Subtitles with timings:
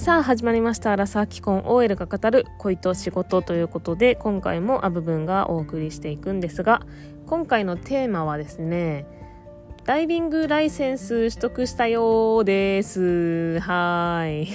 [0.00, 6.80] さあ始まりました「アラサー既婚 OL が語る恋と仕事」ということで今回もア部分がお送りしていくんですが
[7.26, 9.04] 今回のテーマはですね
[9.84, 13.58] ダイビングライセンス取得したようです。
[13.60, 14.48] は い。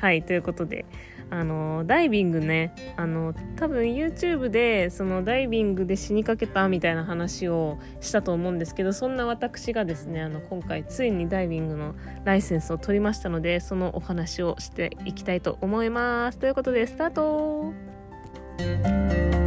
[0.00, 0.84] はいということで
[1.30, 2.74] あのダイビングね。
[2.96, 11.94] あの多分 YouTube でそのダイビングで死にかけたみたいな話をしたと思うんですけどそんな私がですねあの今回ついにダイビングの
[12.24, 16.38] ライセンスを取りましたのでそのお話をしていきたいと思います。
[16.38, 19.37] ということでスタート。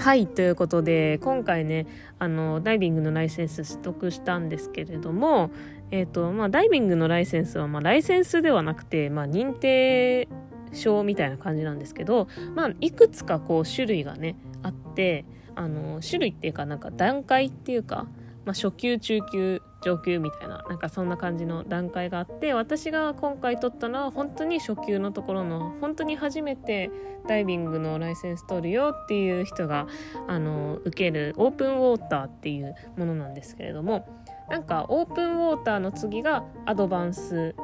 [0.00, 1.86] はいということで今回ね
[2.18, 5.50] あのダイビングのライセンス取得したんですけれども、
[5.90, 10.26] えーとまあ、ダイビングのライセンスは、まあ、ライセンスではなくて、まあ、認定
[10.72, 18.06] 証みたいな感じなんですけど、まあ、いくつかこう種類がねあってあの種類っていうかなんか段階っていうか、
[18.50, 26.90] まあ、初級中級上級みたいななんかそんな感じの段階があって私が今回取ったのは本当に初級のところの本当に初めて
[27.28, 29.86] ダイビングのライセンス取るよっていう人が
[30.26, 34.04] あの受けるオープンウォーターっていうものなんですけれども
[34.50, 37.54] なんかオープンウォーターの次がアドバンス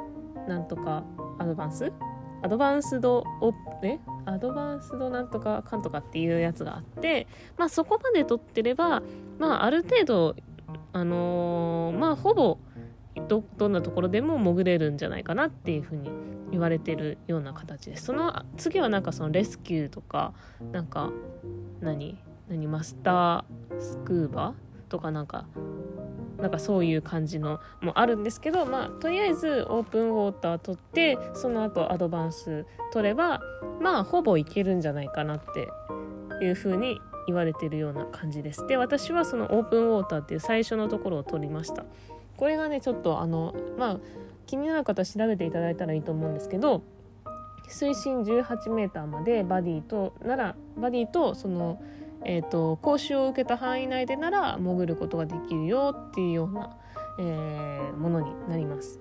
[0.46, 1.02] なんとか
[1.40, 1.92] アドバンス？
[2.42, 3.98] アドバンスドオえ？
[4.24, 7.26] アドバンスドなんとかかんとかっていうやつがあって
[7.56, 9.02] まあそこまで取ってれば
[9.38, 10.36] まあある程度
[10.96, 12.56] あのー、まあほぼ
[13.28, 16.10] どどんなところでも潜れるんじゃないかなっていうふうに
[16.50, 18.06] 言われてるような形です。
[18.06, 20.32] その次はなんかそのレスキューとか
[20.72, 21.12] なんか
[21.82, 22.16] 何
[22.48, 24.54] 何マスタースクーバ
[24.88, 25.44] とかなんか
[26.38, 33.42] なんかそういう感じのもあるんですけどまあとりあえずオープンウォーター取ってその後アドバンス取れば
[33.82, 35.68] まあほぼいけるんじゃないかなって
[36.42, 38.66] いうふうに言われてるような感じです。
[38.66, 41.84] で私はそのオープンウォーターっていう最初のところを取りました。
[42.36, 43.98] これがねちょっとあのまあ
[44.46, 46.82] 気になる方調べていただいたらいいと思うんですけど
[47.68, 51.80] 水深 18m までバディとならバディとその
[52.28, 56.76] えーと、講習を受けた範囲内でなら潜ることができるよっていうような、
[57.20, 58.98] えー、ものになります。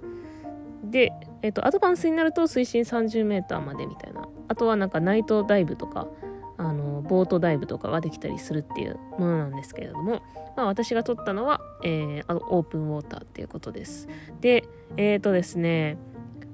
[0.84, 1.12] で、
[1.42, 4.28] えーと、とアドバンスになると水深 30m までみたいな。
[4.48, 6.08] あとはなんかナイトダイブとか
[6.58, 10.22] あのボートダイブとかができたりするっていうものなんですけれども、
[10.56, 14.08] まあ、私が撮ったのは、えー、オープンウォーターっていうことです。
[14.42, 14.68] で
[14.98, 15.98] えっ、ー、とですね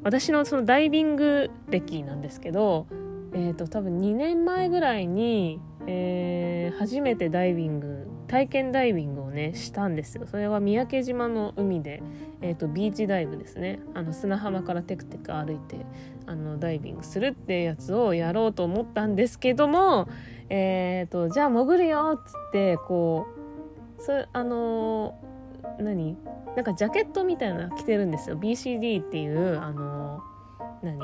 [0.03, 2.87] 私のそのダイビング歴なんですけど、
[3.33, 10.25] えーと、多分2年前ぐらいに、えー、初めてダイビング体験ダイビングをねしたんですよ。
[10.25, 12.01] それは三宅島の海で、
[12.41, 13.81] えーと、ビーチダイブですね。
[13.93, 15.85] あの砂浜からテクテク歩いて
[16.27, 20.07] あのダイビングするってやつをやろうと思ったんですけども
[20.47, 23.27] え、ー、とじゃあ潜るよっつってこ
[23.99, 26.17] うそあのー、何？
[26.55, 28.37] なんかジャケットみたいなの着てるんですよ。
[28.37, 30.99] BCD っていうあのー、何？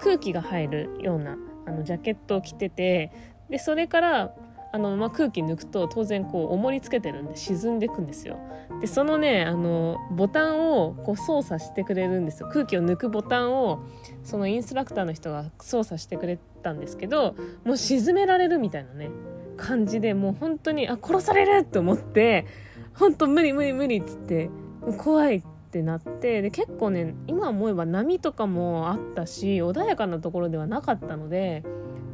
[0.00, 3.12] 空気が入るようなあのジャケットを着てて
[3.50, 4.34] でそれから
[4.72, 8.38] あの、まあ、空気抜くと当然こう重りつけてるんで沈んでいくんですよ。
[8.80, 13.80] でそのねあのボタンをこう操作してくれるんですよ空気を抜くボタンを
[14.24, 19.10] そのインストラクターの人が操作してくれたんですけどもう沈められるみたいなね
[19.58, 22.46] 感じでもう本当にあ殺されると思って
[22.94, 24.50] 本当無理無理無理っつって
[24.96, 31.64] 怖いってなってで結構ね今思えば波とかもあったし穏やかなところではなかったので。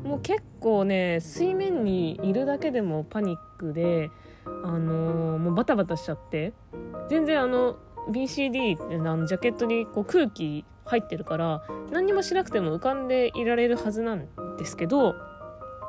[0.06, 4.10] もう結構ね水面にいるだけでもパニックで
[4.44, 6.52] あのー、もうバタバタしちゃって
[7.08, 7.76] 全然あの
[8.10, 15.16] BCD ってあのジャケットにこう空気入ってるから何にもしなくても浮かんでいられるはずなんですけど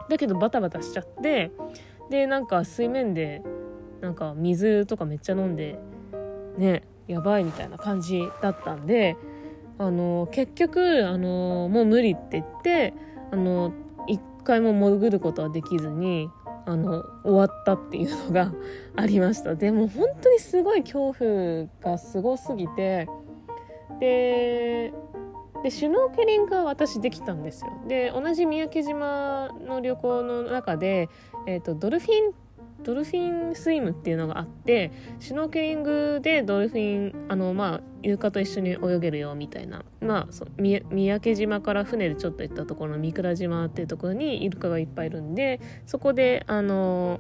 [0.10, 1.52] だけどバタバタしちゃって
[2.10, 3.44] でなんか水面で
[4.02, 5.80] なんか水とかめっちゃ飲んで
[6.58, 9.16] ねやばいみたいな感じだったんで
[9.78, 12.94] あの結局あのもう無理って言って
[13.32, 13.74] あの
[14.48, 16.30] 回も潜ることはできずに
[16.66, 18.54] あの終わったっていうのが
[18.96, 19.56] ありました。
[19.56, 23.08] でも本当にすごい恐怖がすごすぎて
[24.00, 24.94] で
[25.64, 27.72] でシュノーケリングは私できたんですよ。
[27.88, 31.10] で同じ三宅島の旅行の中で、
[31.46, 32.47] えーとドルフィン
[32.84, 39.84] ドルフィンスイムっていうのがあってシュノーケリングでドルフィンあのまあイルカと一緒に泳げるよみたいな。
[40.02, 47.20] まあ三宅島から船でちょっと行ったところの三倉島っていうところにイルカがいっぱいいるんでそこであの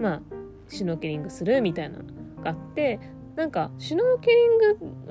[0.00, 0.20] まあ
[0.68, 2.04] シュノーケリングするみたいなの
[2.42, 3.00] があって
[3.36, 4.58] なんかシュノーケリン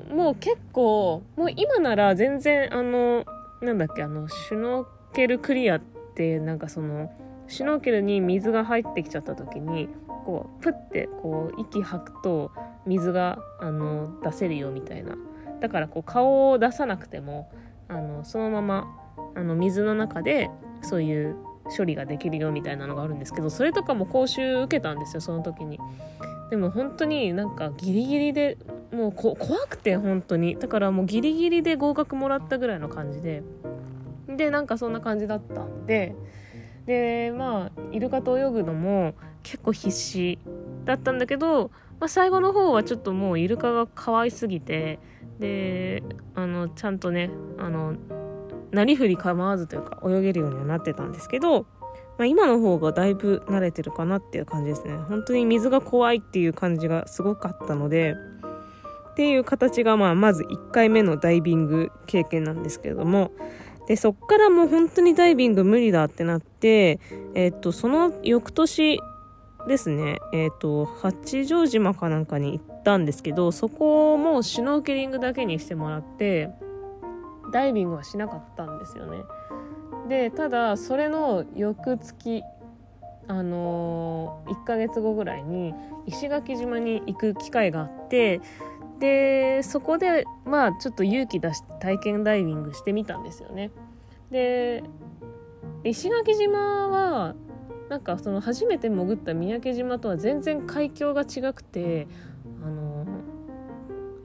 [0.08, 3.24] グも結構もう今なら全然あの
[3.62, 5.80] なんだっけあのシュノーケルクリアっ
[6.14, 7.10] てなんかその
[7.48, 9.88] シュノーケルに水が入ってきちゃった時に
[10.24, 12.50] こうプッてこう息吐くと
[12.86, 15.16] 水があの出せるよみたいな。
[15.60, 17.50] だからこう顔を出さなくても
[17.88, 18.86] あのそのまま
[19.34, 20.50] あの水の中で
[20.82, 21.36] そういう
[21.76, 25.80] 処理ができるよみたいなのがあるんですけどそれとかも講習受けたんですよその時に。
[26.50, 28.56] でも本当になんかギリギリで
[28.92, 30.56] もう怖くて本当に。
[30.56, 33.42] だからもうギリギリで合格もらったぐらいの感じで。
[34.28, 36.14] でなんかそんな感じだったんで
[36.88, 40.38] でまあイルカと泳ぐのも結構必死
[40.86, 41.70] だったんだけど、
[42.00, 44.98] まあ、最後の方はちょっともうイルカが可愛すぎて
[45.38, 46.02] で
[46.34, 47.94] あのちゃんとねあの
[48.72, 51.66] なりふり構わずというか泳げるようにはなってたんですけど、
[52.16, 54.96] まあ、今の方がだいぶ慣れてるかなっていう感じですね。
[54.96, 58.14] 本当に水が怖いっていう感じがすごかったので
[59.10, 63.30] っていう形がまあまず1回目のダイビング経験なんですけれども
[63.88, 67.00] でそっからもう本当にダイビング無理だってなって
[67.34, 69.00] えっ、とその翌年
[69.66, 76.50] ですねえっ、と八丈島かなんかに行ったんですけどそこもシュノーケリングだけにしてもらって
[77.50, 79.22] ダイビングはしなかったんですよね。
[80.06, 82.42] でただそれの翌月
[83.26, 85.74] あのー、1ヶ月後ぐらいに
[86.06, 88.40] 石垣島に行く機会があって
[88.98, 93.70] でそこでまあちょっと勇気出して体験ダイビングしてみたんですよね。
[94.30, 94.82] で
[95.84, 97.34] 石垣島は
[97.88, 102.06] なんかその初めて潜った三宅島とは全然海峡が違くて
[102.62, 103.06] あの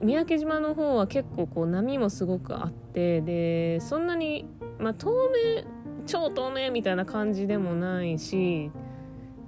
[0.02, 4.46] 三宅島の方は結構こう波もすごくあってでそんなに、
[4.78, 5.64] まあ、透明
[6.06, 8.70] 超透明みたいな感じでもないし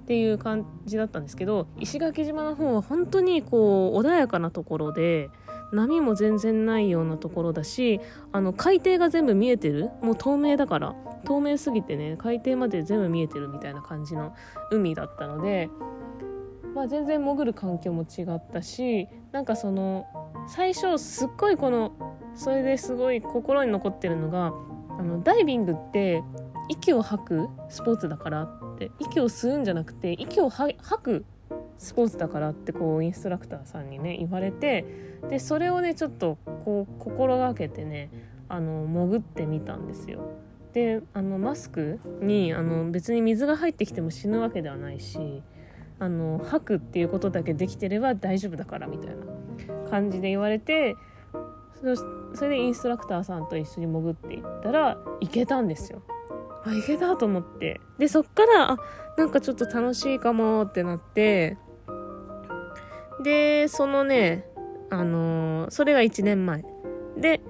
[0.07, 5.29] っていう感じだったんですけど石垣島の方は本当にこう穏やかなところで
[5.73, 7.99] 波も全然ないようなところだし
[8.31, 9.89] あの海底が全部見えてる。
[10.01, 10.95] もう透明だから
[11.25, 14.33] 透明すぎてね海底まで全部見えてるみたいな感じの
[14.71, 15.69] 海だったので、
[16.73, 20.05] まあ、全然潜る環境も違ったしなんかその
[20.47, 21.91] 最初すっごいこの
[22.33, 24.53] それですごい心に残ってるのが
[24.97, 26.23] あのダイビングって
[26.69, 31.25] 息を吐くスポーツだからって息を吸うんじゃなくて息を吐く
[31.77, 34.85] スポーツだからってこうインストラクターさんにね言われて
[35.29, 38.09] でそれをねちょっとこう心がけてね
[38.49, 40.21] あの潜ってみたんですよ。
[40.73, 45.41] であのマスクにあの別に水が入ってきても死ぬわけではないし
[45.99, 50.95] あの吐くっていうことだけできてれば大丈夫だからみたいな感じで言われて
[52.33, 56.01] それでインストラクターさんと一緒に潜っていったらいけたんですよ。
[56.67, 57.81] あいけたと思って。
[57.97, 58.77] でそっからあ
[59.17, 61.57] なんかちょっと楽しいかもってなって。
[63.23, 64.45] でそのね
[64.89, 66.63] あのー、それが1年前。
[67.17, 67.41] で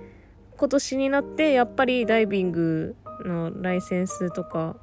[0.57, 4.75] 今年になってやっぱりダイビングのライセンスとか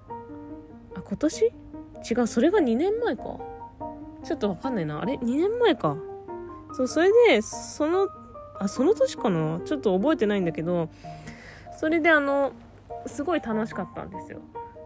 [0.95, 1.53] あ今年？
[2.11, 3.23] 違うそれが2年前か。
[4.25, 5.01] ちょっとわかんないな。
[5.01, 5.97] あれ？2年前か。
[6.75, 8.09] そうそれでその
[8.59, 9.61] あその年かな？
[9.65, 10.91] ちょっと覚えてないんだけど
[11.79, 12.53] それであの
[13.07, 14.41] すごい楽しかったんですよ。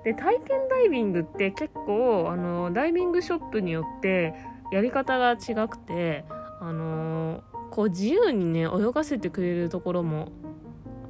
[0.04, 4.34] で体験ダイビングって結構あのダイビングショップによって
[4.72, 6.24] やり方が違くて
[6.60, 10.30] あのこう自由にね泳がせてくれるところも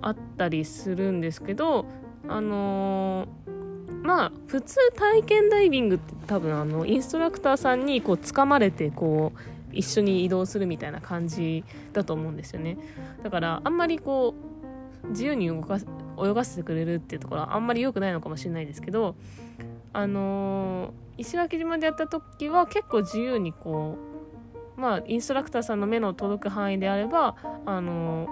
[0.01, 1.87] あったりするんですけど
[2.29, 3.29] あの
[4.03, 9.39] まあ普通体験ダイビングって多分あのインストラクターさんにこう掴まれてこう
[9.73, 12.79] 一緒に移動するみたいな感じだと思うんですよね。
[13.23, 14.35] だからあんまりこ
[15.05, 15.79] う自由に動か
[16.25, 19.15] 泳がせてくれるっていうところはあんまり良くないのかもしれないですけど
[19.93, 23.97] あのー、石垣島でやった時は結構自由にこ
[24.77, 28.27] うまあインストラクターさんの目の届く範囲であればあの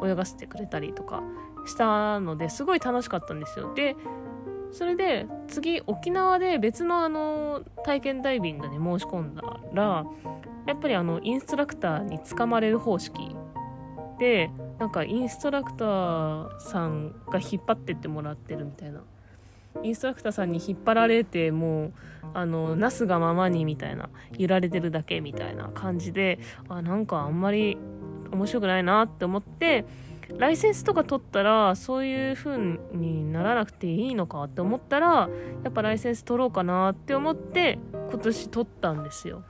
[0.00, 1.22] ー、泳がせてくれたりとか
[1.66, 3.72] したのですごい楽しかったんですよ。
[3.74, 3.96] で
[4.72, 9.42] それで次沖縄で別のあの体験ダイビングに申し込んだ
[9.74, 10.06] ら
[10.66, 13.36] やっぱりあのインストラクターにつかまれる方式
[14.22, 19.02] でなんかインストラクターさんが引っ張ってってもらってるみたいな。
[19.82, 21.92] インストラクターさんに引っ張られてもう
[22.34, 26.38] あのなすがままにみたいな揺られてるだけみたいな感じで
[26.68, 27.78] あなんかあんまり
[28.30, 29.86] 面白くないなって思って
[30.36, 32.58] ライセンスとか取ったらそういう風
[32.92, 35.30] にならなくていいのかって思ったら
[35.64, 37.78] やっぱライセンス取ろうかなって思って
[38.10, 39.42] 今年取ったんですよ。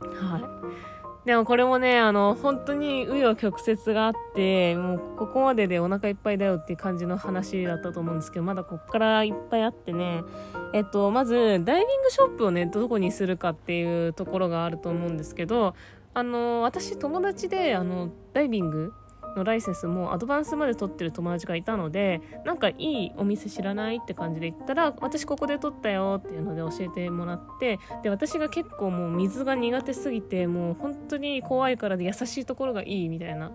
[0.00, 0.91] はい。
[1.24, 10.24] でもこれもね、あの、本当に紆余曲折があって、もうここまででお腹いっぱいだよっていう感じの話だったと思うんですけど、まだこっからいっぱいあってね、
[10.72, 15.74] えっと、まず、ダイビングショップをね、どこにするかっていうところがあると思うんですけど、
[16.12, 18.92] あの、私友達で、あの、ダイビング
[19.36, 33.52] のライセンスもアドバンスまで取ってる友達がいたのでなんかいいお店知らないって感じで言ったら私ここで取ったよっていうので教えてもらってで私が結構もう水が苦手すぎてもう本当に怖いからで優しいところがいいみたいな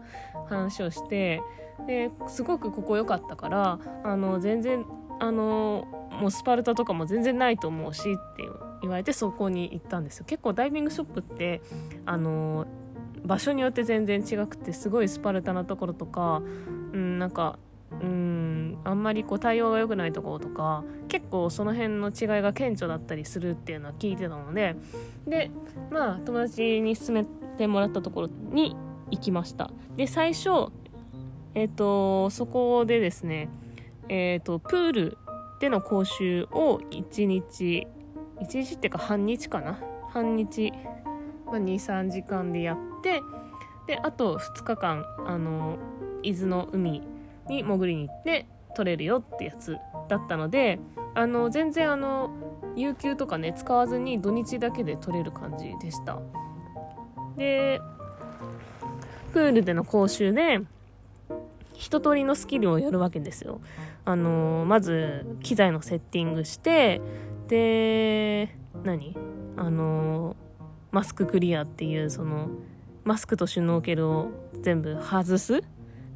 [0.49, 1.41] 話をして
[1.85, 4.85] ですごくここ良かったからあの全然
[5.19, 8.43] あのもうスパルタとかも全然ないと思うしって
[8.81, 10.25] 言われてそこに行ったんですよ。
[10.25, 11.61] 結構ダイビングショップって
[12.05, 12.65] あの
[13.25, 16.41] 場所によって全然違くてすごいスパルタなところとか、
[16.93, 17.59] うん、なんか
[18.01, 24.75] うんあんまりこう対応が良くないところとか結構その辺の違いが顕著だったりするっていうのは聞いてたので
[25.25, 25.51] で
[25.89, 27.25] まあ友達に勧め
[27.57, 28.75] てもらったところに
[29.09, 29.71] 行きました。
[29.95, 30.49] で最初
[31.55, 33.49] えっ、ー、とそこでですね
[34.09, 35.17] えっ、ー、とプール
[35.59, 37.87] での講習を1日
[38.41, 39.79] 1日っていうか半日かな？
[40.09, 40.71] 半日、
[41.45, 42.77] まあ、23時間でやっ
[43.07, 43.23] て
[43.87, 45.77] であと2日間あの
[46.23, 47.01] 伊豆の海
[47.47, 49.77] に潜りに行って取れるよってやつ
[50.09, 50.79] だったので
[51.15, 52.29] あの全然あの
[52.75, 56.19] 有給とかね使わずに土日だけで取れる感じでした。
[57.37, 57.79] で
[59.31, 60.61] プールでの講習で
[61.73, 63.61] 一通りのスキルをやるわけですよ。
[64.03, 67.01] あのまず機材のセッティングして
[67.47, 69.15] で何？
[69.55, 70.35] あの
[70.91, 72.49] マスククリアっていうその
[73.07, 75.63] マスクとシュノーケルを全部外す？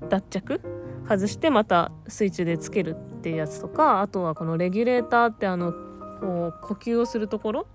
[0.09, 0.61] 脱着？
[1.07, 7.67] 外してまた水中でつけるっていうやつとかあとはこのレギュレーターってあのこう呼吸をするところ？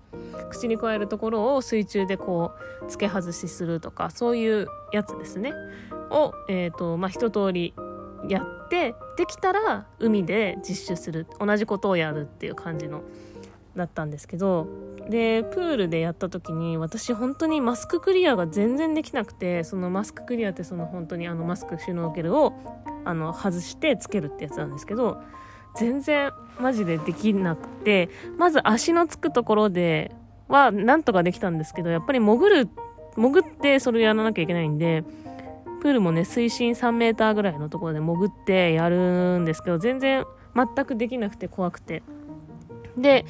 [0.51, 2.51] 口に加えるところを水中でこ
[2.85, 5.51] う付け外しするとかそういうやつですね。
[6.11, 7.73] を、えーとまあ、一通り
[8.29, 11.25] やってできたら海で実習する。
[11.39, 13.01] 同じことをやるっていう感じの
[13.75, 14.67] だったんですけど
[15.09, 22.53] でプールでやった時に私本当にマスククリアが全然できなくてそのマスククリアってその本当にあのマスクシュノーケルを
[23.05, 25.21] あの外してつけるってやつなんですけど
[25.77, 30.11] 全然マジでできなくてまず足のつくところで
[30.47, 32.69] はなんとかできたんですけどやっぱり潜る
[33.15, 35.03] 潜ってそれをやらなきゃいけないんで
[35.81, 42.03] プールもね水深3メーターぐらいのところで潜ってやるんですけど全然全くできなくて怖くて。
[42.97, 43.25] で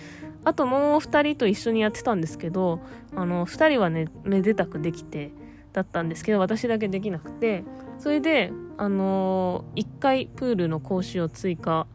[0.47, 2.79] あともう2人と一緒にやってたんですけど
[3.13, 5.31] あの2人はねめでたくできて
[5.73, 7.65] だったんですけど私だけできなくて
[7.99, 11.85] それであのー、1回プールの講習を追加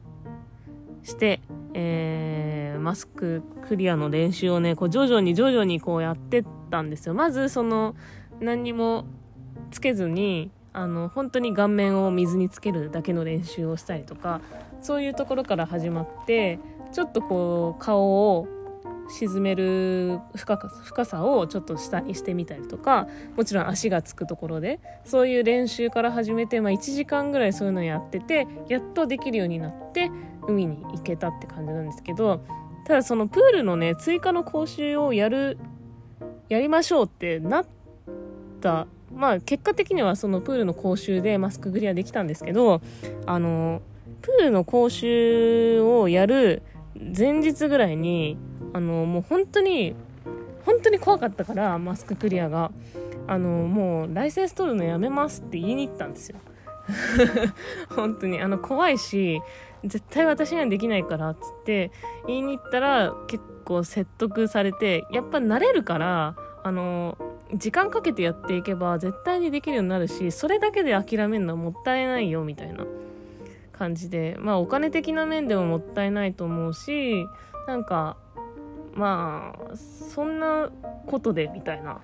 [1.02, 1.40] して、
[1.72, 7.14] えー、マスククリアの練習をねこう徐々に徐々にこうやってったんですよ。
[7.14, 7.94] まずその
[8.38, 9.06] 何にも
[9.70, 14.42] つけずにあの本当に顔面を水につけるだけの練習をしたりとか
[14.82, 16.58] そういうところから始まって
[16.92, 18.48] ちょっとこう顔を
[19.08, 30.10] 沈める深深さをちょっと下にしてみたりとかもちろん足がつくところでそういう練習から始めて、まあ、1時間ぐらいそういうのやっててやっとできるようになって
[30.48, 32.44] 海に行けたって感じなんですけど
[32.86, 35.58] ただそのプールのね追加の講習をやる
[36.48, 37.66] やりましょうってなっ
[38.60, 42.80] たまあ結果的にはそのプールの講習でマスククリアできたんですけど
[43.26, 43.82] あの
[44.22, 46.62] プールの講習をやる
[46.94, 48.36] 前日ぐらいに
[48.72, 49.94] あのもう本当に
[50.64, 52.70] 本当に怖かったからマスククリアが。
[53.26, 56.38] あのもうライセンス取るのやめますって言いに行ったんですよ。
[57.94, 58.40] 本当に。
[58.40, 59.40] あの怖いし
[59.84, 61.90] 絶対私にはできないからっつって
[62.26, 67.16] 言いに行ったら結構説得されてやっぱ慣れるからあの
[67.54, 72.84] 時間かけてやっていけば絶対にできるようになるしそれだけで諦めるのはもったいないよみたいな。
[73.72, 77.26] 感じでまあお金的な面でももったいないと思うし
[77.66, 78.16] なんか
[78.94, 80.70] まあそんな
[81.06, 82.00] ことでみたいな。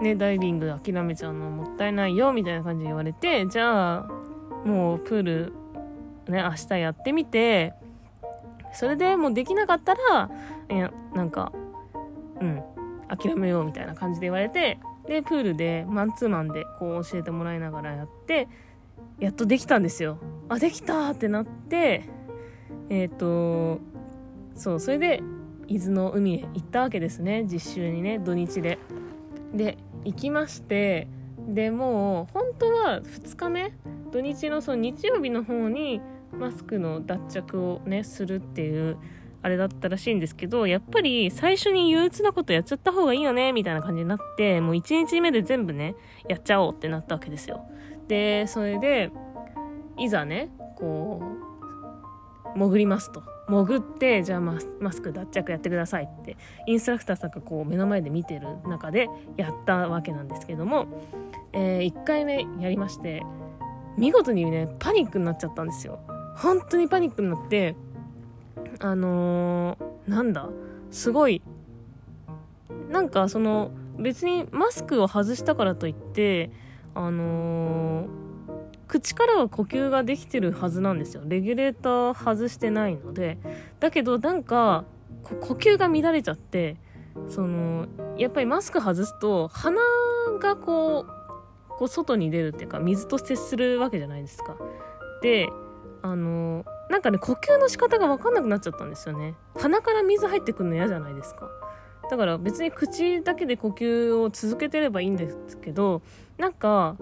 [0.00, 4.08] ねダイビング諦めちゃうのもったいないよみたいな感じで言われてじゃあ
[4.64, 5.52] もうプール
[6.28, 7.74] ね明日やってみて
[8.72, 10.30] それでもうできなかったら
[10.68, 11.52] えなんか
[12.40, 12.62] うん
[13.08, 18.48] 諦めようみたいな感じで言われてでプールでマンツーマンでこう教えてもらいながらやって
[19.20, 20.18] やっとできたんですよ。
[20.48, 22.04] あ、できたってなって、
[22.88, 23.80] えっ、ー、と、
[24.54, 25.22] そう、それで、
[25.66, 27.44] 伊豆の海へ行ったわけですね。
[27.44, 28.78] 実習にね、土日で。
[29.52, 31.08] で、行きまして、
[31.48, 33.72] でもう、本当は2日目、
[34.10, 36.00] 土日のその日曜日の方に、
[36.32, 38.96] マスクの脱着をね、するっていう、
[39.40, 45.94] あれだったらしいんですけど、やっぱり最初に憂鬱なことやっちゃった方がいいよね、みたいな感じになって、もう1日目で全部ね、
[46.28, 47.66] やっちゃおうってなったわけですよ。
[48.08, 49.10] でそれで
[49.98, 51.22] いざねこ
[52.54, 53.22] う潜りますと。
[53.48, 54.60] 潜ってじゃあマ
[54.92, 56.36] スク脱着やってくださいって
[56.66, 60.86] インストラクターさんがこう目の前で見てる中でやったわけなんですけども、
[61.54, 63.22] えー、1回目やりまして
[63.96, 65.98] 見事にねパニックになっちゃったんですよ。
[66.36, 67.74] 本当にパニックになって
[68.80, 70.50] あのー、なんだ
[70.90, 71.42] すごい
[72.90, 76.50] なんかその別にマスクを外したからといって
[76.98, 78.08] あのー、
[78.88, 83.38] 口からは呼吸ができてるはずなんですよレギュレーター外してないので
[83.78, 84.84] だけどなんか
[85.22, 86.76] 呼吸が乱れちゃって
[87.28, 87.86] その
[88.16, 89.80] やっぱりマスク外すと鼻
[90.40, 94.56] がこうこう外に出るっていうか水と接するわけじゃないですか。
[95.22, 95.48] で
[96.02, 99.34] あのなんかね呼吸の仕方が分かんなくなっちゃったんですよね。
[99.56, 101.48] 鼻から水入ってくるの嫌じゃないですか。
[102.10, 106.02] だから別に口だけで呼吸を続けてればいいんですけど
[106.38, 106.96] なんか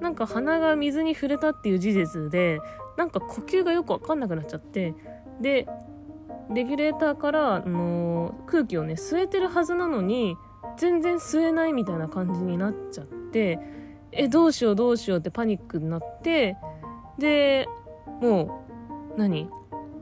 [0.00, 2.60] なんか鼻が水に触れたっていう事実で
[2.96, 4.94] なんか呼吸がよく分かんなくなっちゃって
[5.40, 5.66] で
[6.52, 10.36] レギュレーターから、あのー、空気をね吸えてるはずなのに
[10.78, 13.58] 全然吸えないみたいな感じになっちゃって
[14.12, 16.56] えどうしようどうしようってパニックになって
[17.18, 17.66] で
[18.20, 18.66] も
[19.16, 19.48] う何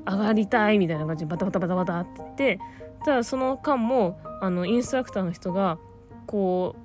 [0.06, 2.58] 上がりたいみたいな感じでバタバタバタバタって言って
[3.04, 5.78] ただその間もあのインストラクターの人が
[6.26, 6.83] こう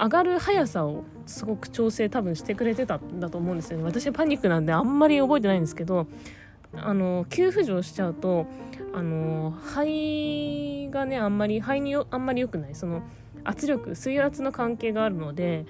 [0.00, 3.84] 上がる速さをすごく調整多分してくれてたんだと思うんですよね。
[3.84, 6.06] 私はパニックなんであんまり覚えてないんですけど
[6.74, 8.46] あの急浮上しちゃうと
[8.94, 12.74] あの肺がねあんまり肺にあんまり良くない。
[12.74, 13.02] その
[13.44, 15.66] 圧力水圧の関係があるので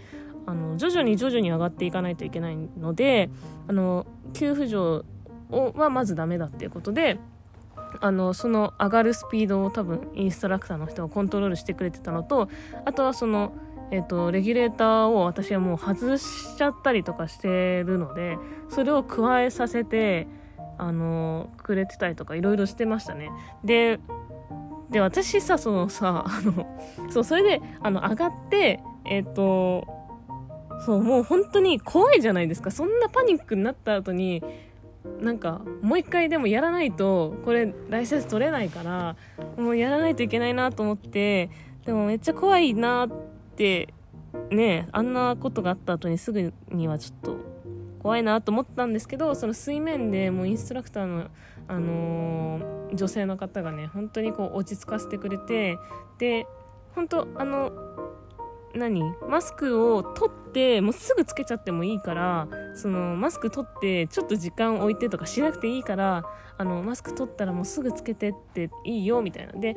[0.47, 3.31] あの徐々に徐々に上がっていかないといけないので
[3.69, 5.05] あの急浮上
[5.51, 7.19] をはまずダメだっていうことで
[8.01, 12.49] あのその上がるスピードを多分インストラクターの人がコントロールしてくれてたのと
[12.85, 13.53] あとはその、
[13.91, 20.29] えーと、レギュレーターを私はもう外しちゃったりとかしてるのでそれを加えさせて
[20.79, 23.31] あのくれてたりとかいろいろしてましたね。
[23.65, 24.01] で
[24.91, 26.67] で私さそのさ あの
[27.11, 29.87] そうそれであの上がってえっ、ー、と
[30.85, 34.43] そうもう本当に怖いじゃないですかそんなパニックになった後に
[35.21, 39.17] なんかもう一回でもやらないとこれライセンス取れないから
[39.57, 41.51] もうやらないといけないなと思って
[41.87, 43.11] でもめっちゃ怖いなっ
[43.57, 43.95] て
[44.51, 47.37] ねあんなことがあった後にすぐにはちょっと
[48.03, 51.27] 怖いなと思ったんですけどその水面でもうインストラクターの、
[51.69, 55.79] あのー、女性の方がね本当にこう落ち着かせてくれて
[56.19, 56.47] で
[56.95, 57.73] 本当あの
[58.75, 59.15] 何？
[59.29, 66.25] マスクを取ってもうすぐつけちゃってもいいからそのマスク取ってちょっと時間置いてとかしなくていいから
[66.59, 69.53] あのマスク取ったらもうすぐつけてっていいよみたいな。
[69.55, 69.77] で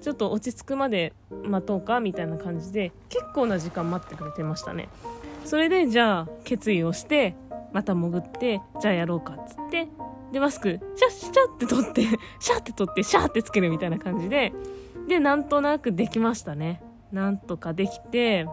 [0.00, 1.12] ちょっと落ち着くまで
[1.44, 4.88] 待とうかみたいな感じで結構な時間待ってくれてましたね。
[5.44, 7.34] それでじゃあ決意をして
[7.72, 9.88] また潜ってじゃあやろうかっつって
[10.32, 12.02] でマスクシャッシャッって取って
[12.38, 14.52] シャッて取ってシャーってつけるみたいな感じで
[15.08, 16.82] でなんとなくできましたね。
[17.12, 18.46] なんとかできて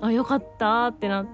[0.00, 1.30] あよかったってなって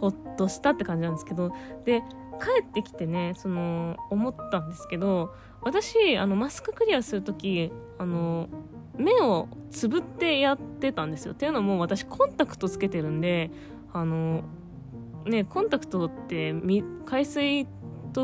[0.00, 1.52] ほっとしたって感じなんですけど
[1.84, 2.02] で
[2.40, 8.48] 帰ってきてねその思ったんですけど私あのマスククリアする時あの
[8.96, 11.32] 目をつぶってやってたんですよ。
[11.32, 13.50] っていうのも私コンタクトつけてるんで
[13.92, 14.42] あの
[15.24, 16.54] ねコンタクトって
[17.06, 17.66] 海水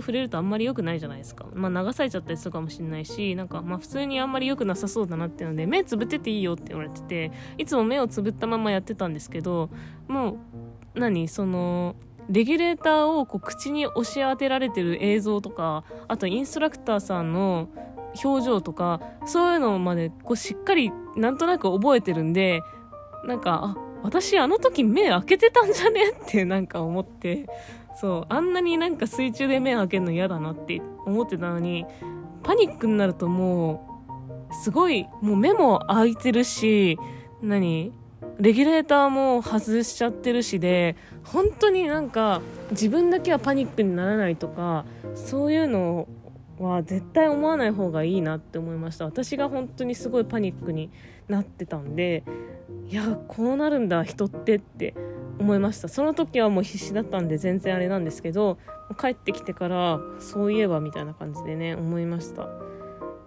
[0.01, 1.47] 触れるとあんまり良くないじゃないですか。
[1.55, 9.71] まあ流されちゃったりするかもしれないし、なんかまあ普通にあんまり良くなさそうだなっていうので、目つぶってていいよって言われてて、いつも目をつぶったままやってたんですけど、
[10.09, 10.39] も
[10.95, 11.97] う、何その、
[12.31, 17.69] レギュレーターをこう口に押し当てられてる映像とか、あとインストラクターさんの
[18.25, 22.63] 表情とか、そういうのまでこうしっかりなんとなく覚えてるんで、
[23.27, 26.11] なんか、あ、私あの時目開けてたんじゃね？
[26.11, 27.47] ってなんか思って、
[27.95, 31.87] そうあんなになんか水中で目を開けるの嫌だなって思ってたのに
[32.43, 33.89] パニックになるとも
[34.51, 36.99] うすごいもう目も開いてるし
[37.43, 37.93] 何
[38.39, 46.09] レギュレーターも外しちゃってるしで本当になんか自分だけはパニックにならないとかそういうの
[46.59, 49.05] は絶対思わない方がいいなって思いました。
[49.07, 50.91] 私が本当にすごいパニックに
[51.29, 52.23] なってたんで
[52.89, 54.95] いやこうなるんだ人ってって
[55.39, 55.89] 思いました。
[55.89, 58.59] その時はもう必死だったんで全然あれなんですけど
[59.01, 62.49] 帰ってきてからそういえばみたいな感じでね思いました。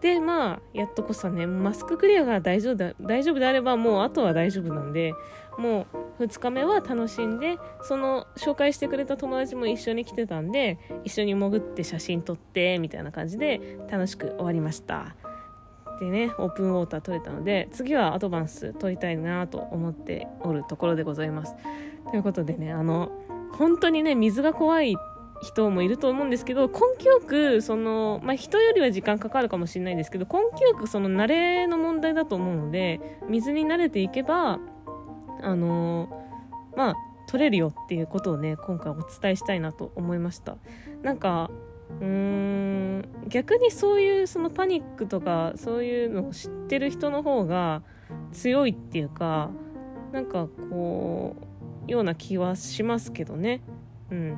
[0.02, 5.13] でまあやっとこそねマスククリアが大丈夫だ大丈夫であればもうあとは大丈夫なんで
[5.58, 5.88] も
[6.20, 15.15] う2日目は楽しんでその紹介してくれた友達も一緒に来てたんで一緒に潜って写真撮ってみたいな感じで楽しく終わりました。
[16.00, 21.56] でねオープンウォーター撮れたので次はアドバンス撮りたいなと思っておるところでございます。
[22.12, 23.12] ということでねあの
[23.52, 24.96] 本当にね水が怖い
[25.41, 34.60] 人もいると思うんですけど根気よくその、まあ、人よりは時間かかるかもしれないですけど根気よくその慣れの問題だと思うので水に慣れていけば
[35.41, 36.10] あの
[36.76, 36.96] まあ
[37.28, 40.58] 取れるよっていうことをね今回お伝えしたいなと思いました。
[41.04, 41.52] なんか
[42.00, 47.82] うーん逆にそういうそのパニックとかそういうのを知ってる人の方が
[48.32, 49.50] 強いっていうか
[50.12, 51.57] なんかこう
[51.88, 53.62] ような気はしますけどね。
[54.12, 54.38] うん。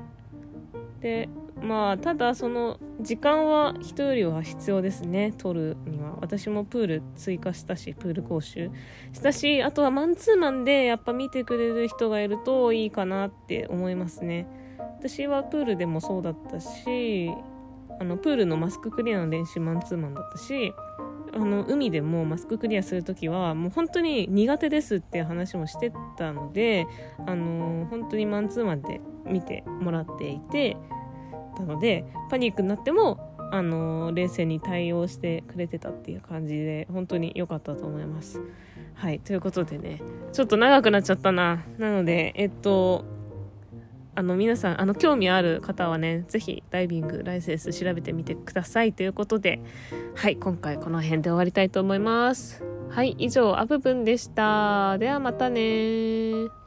[1.01, 1.29] で
[1.61, 5.33] まあただその時間は人よりは必要ですね。
[5.37, 6.17] 取るには。
[6.21, 8.69] 私もプール追加したしプール講習
[9.13, 14.47] したしあとはマンツーマンでやっぱ見てくれる人がいるといいかなって思いますね。
[14.99, 17.31] 私はプールでもそうだったし
[17.99, 20.73] あのプールのマスククリアの練習マンツーマンだったし
[21.33, 26.87] あの海でもマスククリアする時はもう本当に苦手ですっていう話もしてたので
[27.25, 30.77] あの本当にマンツーマンで見てもらっていて
[31.55, 38.41] たのでパニックになってもあの冷静に対応してくれてたっていう感じで本当に良かったと思います。
[38.93, 40.01] はいということでね
[40.33, 43.05] ちょっと長くなっちゃったななのでえっと
[44.19, 49.61] あの皆さんあの興味ある方はね是非ダイビングライセンス調べてみてくださいということで
[50.13, 52.61] はい今回この辺で終わりたいと思います。
[52.89, 54.97] はい以上アブブンでした。
[54.97, 56.58] ではまたね